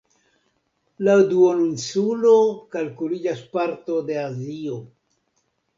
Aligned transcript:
La 1.07 1.17
duoninsulo 1.33 2.33
kalkuliĝas 2.75 3.47
parto 3.55 4.03
de 4.11 4.21
Azio. 4.27 4.85